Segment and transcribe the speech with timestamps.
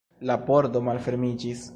[0.29, 1.67] La pordo malfermiĝis.